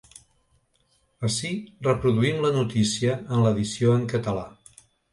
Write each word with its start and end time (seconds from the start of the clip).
Ací 1.29 1.51
reproduïm 1.89 2.41
la 2.49 2.53
notícia 2.59 3.21
en 3.23 3.47
l’edició 3.49 3.97
en 4.03 4.13
català. 4.19 4.51